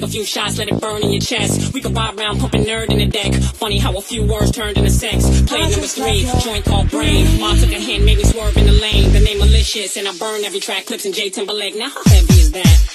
[0.00, 1.74] few shots, let it burn in your chest.
[1.74, 2.92] We could ride around pumping N.E.R.D.
[2.92, 3.34] in the deck.
[3.34, 5.42] Funny how a few words turned into sex.
[5.42, 7.40] Play number three, joint called brain.
[7.40, 9.12] Mom took a hand, made me swerve in the lane.
[9.12, 10.86] The name malicious, and I burn every track.
[10.86, 11.76] Clipse in J Timberlake.
[11.76, 12.91] Now how heavy is that?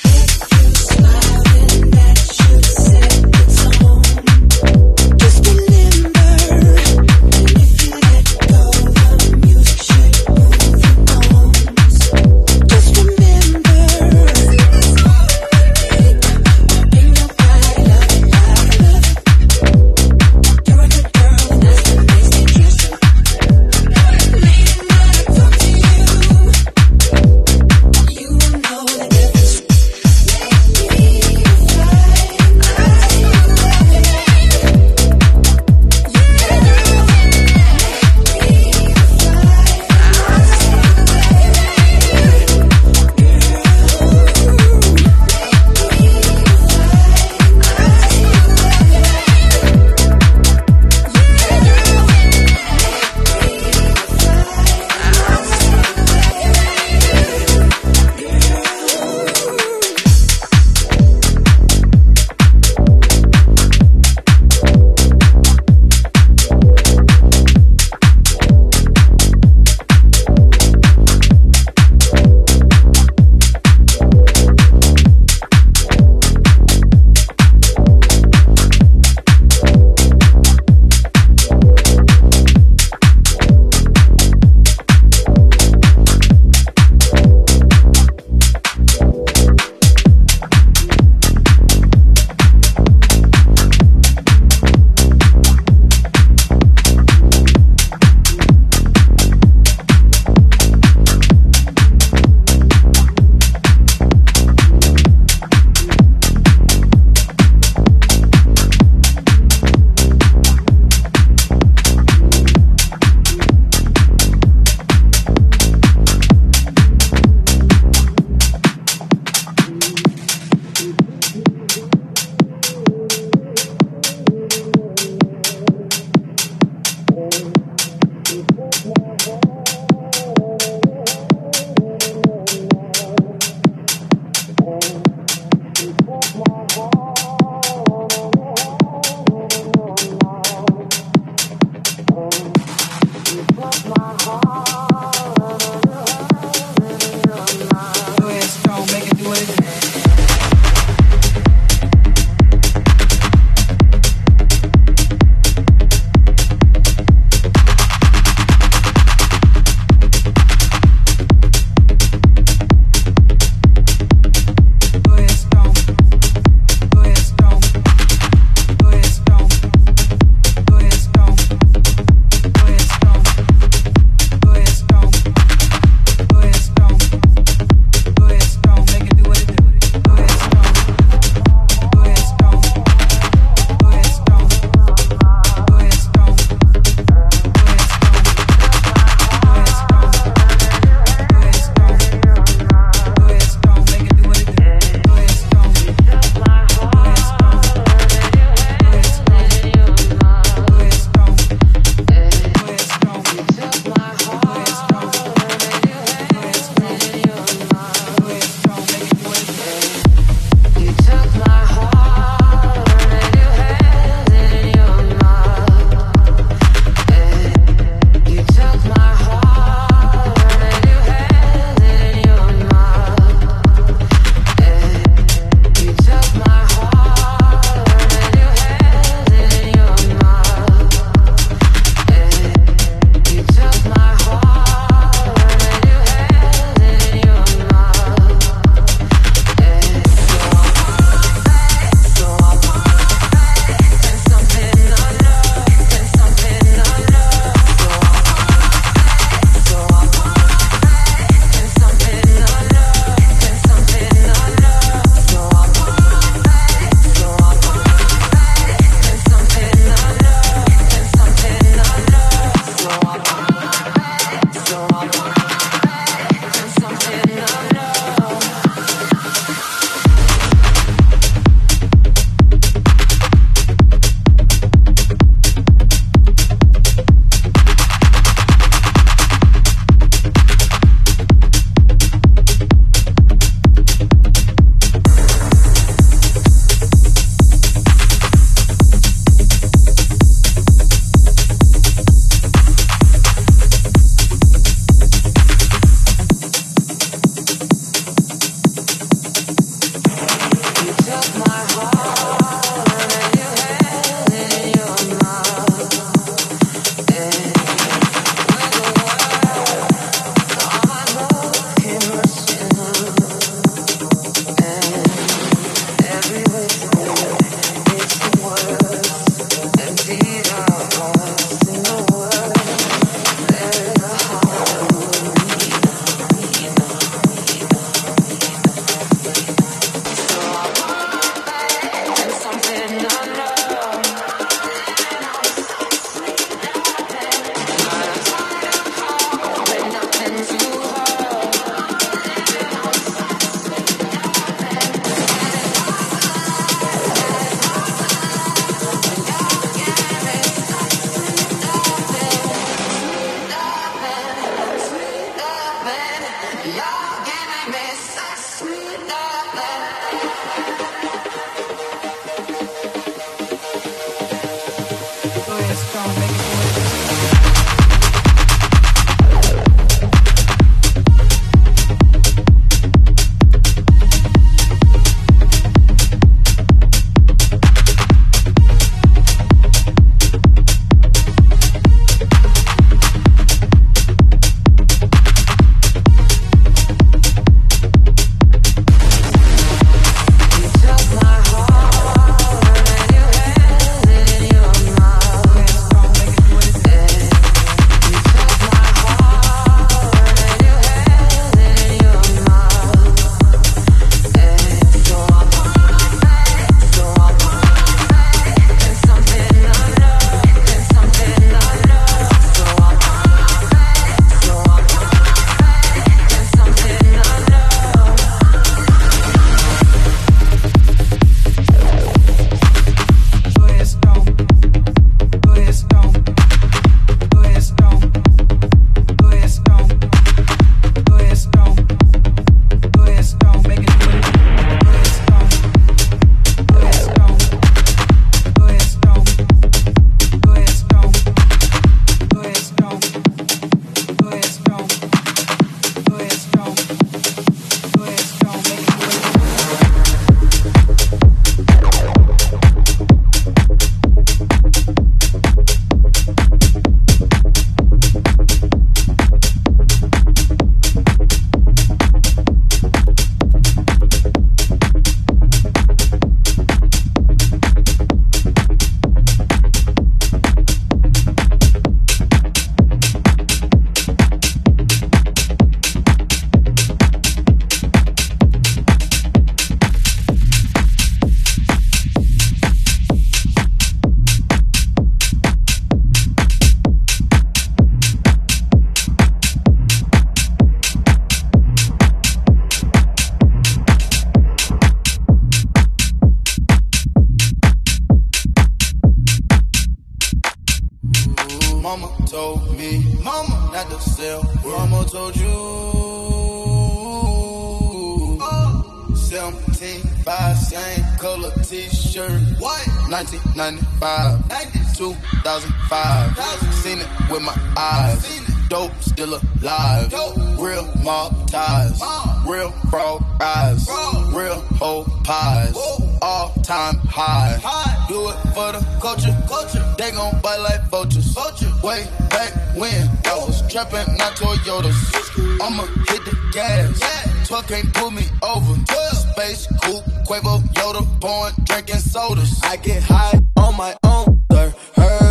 [513.10, 516.74] 1995, 2005.
[516.74, 518.42] Seen it with my eyes.
[518.70, 520.12] Dope still alive.
[520.60, 522.02] Real mob ties.
[522.46, 523.88] Real frog eyes.
[524.34, 527.58] Real whole pies all time high.
[527.62, 528.08] high.
[528.08, 529.84] Do it for the culture, culture.
[529.98, 531.36] They gon' bite like vultures.
[531.62, 531.72] you.
[531.84, 535.62] Way back when I was trapping my Toyotas.
[535.62, 537.00] I'ma hit the gas.
[537.00, 537.44] Yeah.
[537.46, 538.74] 12 can't pull me over.
[538.86, 539.18] 12.
[539.38, 542.60] Space, coupe, Quavo, Yoda, born drinking sodas.
[542.64, 544.74] I get high on my own, sir.
[544.96, 545.27] Her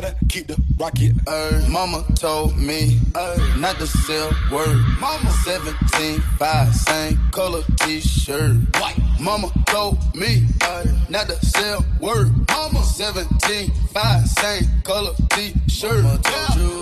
[0.00, 1.12] gotta keep the rocket.
[1.26, 4.76] Uh, mama told me uh, not to sell word.
[5.00, 8.56] Mama 17, 5, same color t-shirt.
[8.80, 8.98] White.
[9.20, 12.30] Mama told me uh, not to sell word.
[12.48, 16.02] Mama 17, 5, same color t-shirt.
[16.02, 16.80] Mama told you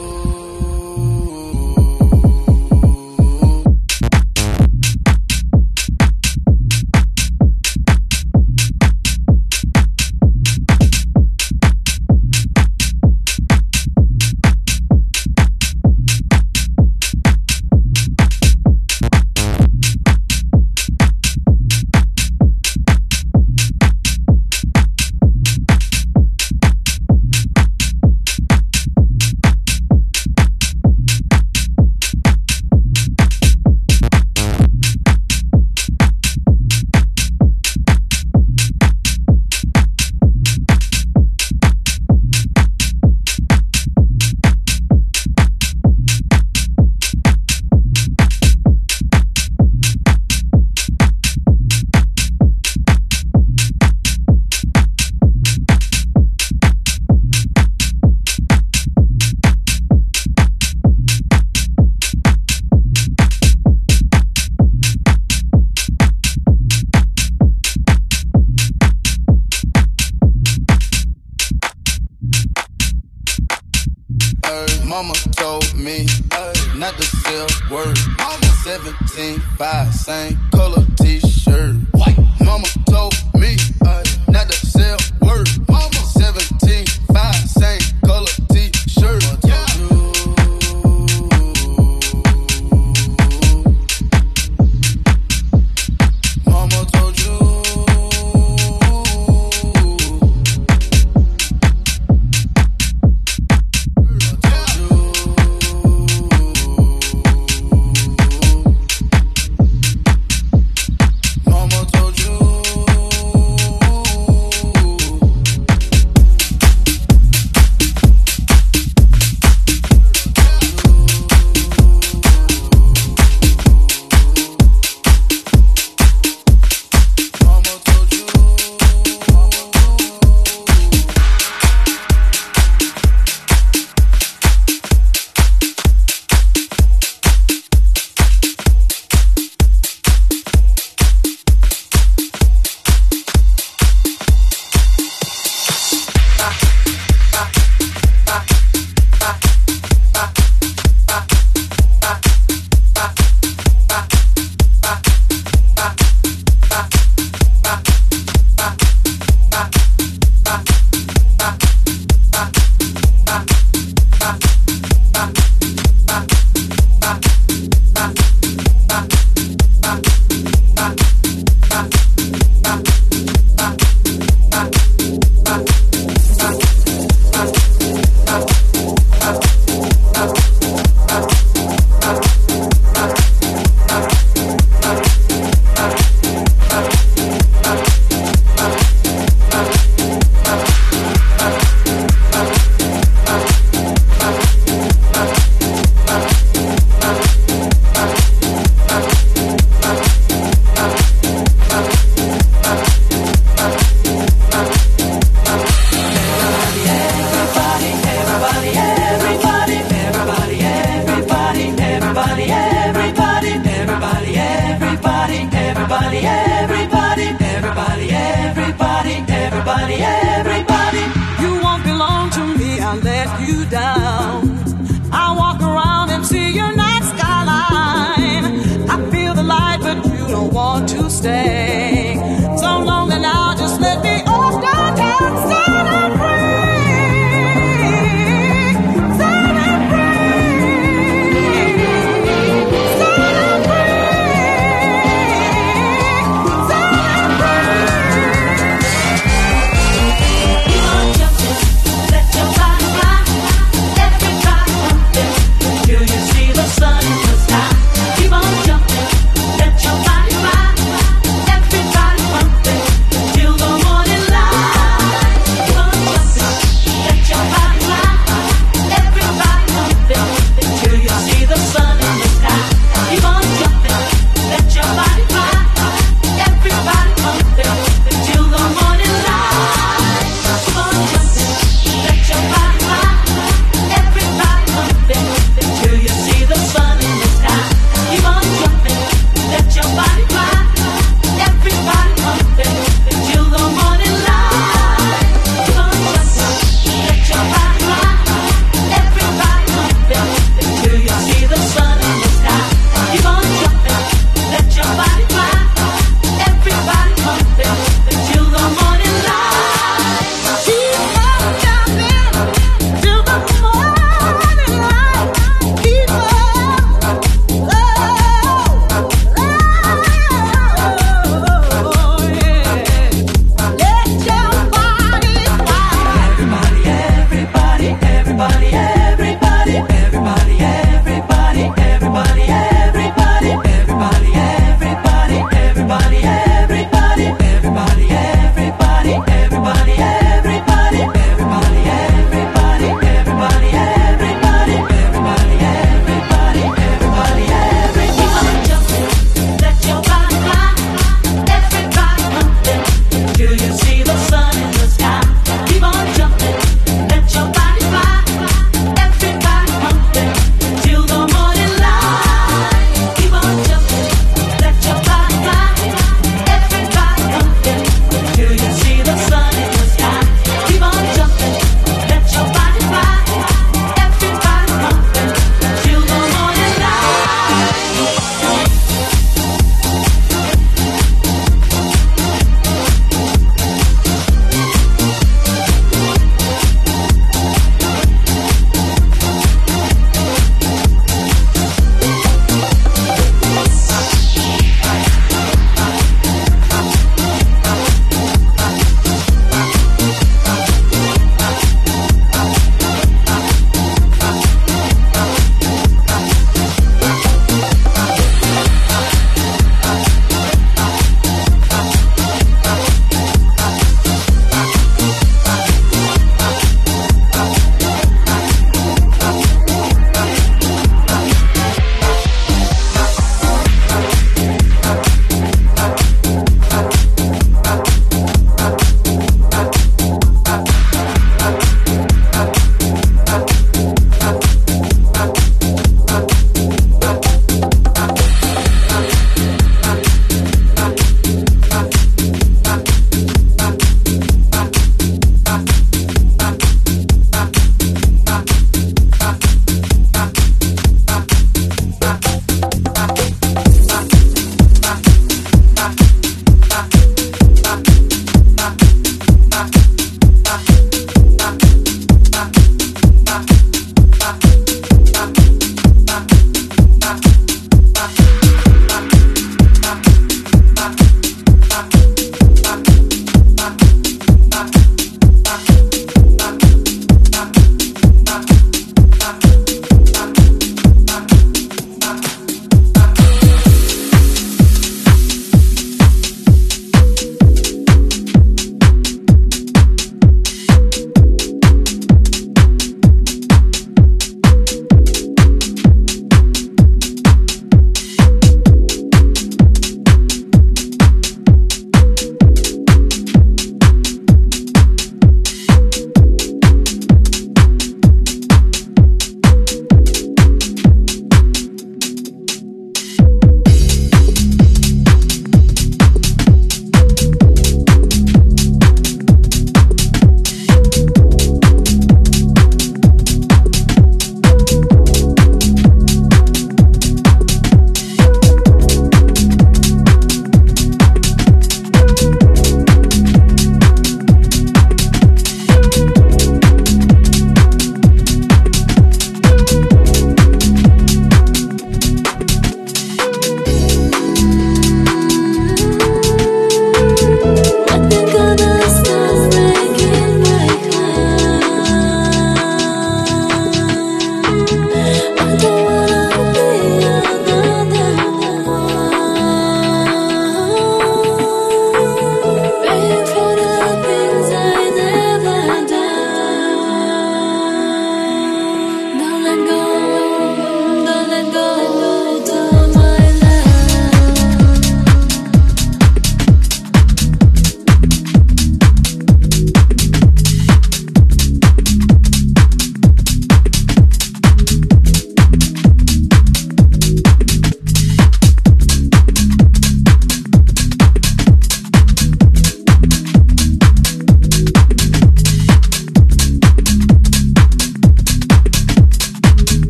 [74.87, 76.53] Mama told me Ay.
[76.77, 77.99] not to sell word.
[78.19, 81.77] Mama 17, 5, same color t shirt.
[81.93, 82.19] White.
[82.41, 83.57] Mama told me.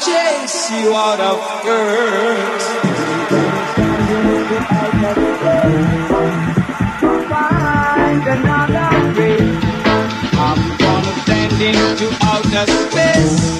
[0.00, 2.64] chase you out of earth.
[7.28, 9.40] Find another way.
[10.46, 13.59] I'm gonna send into outer space.